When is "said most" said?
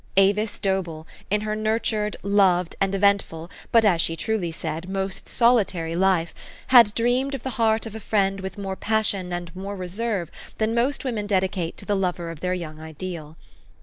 4.51-5.29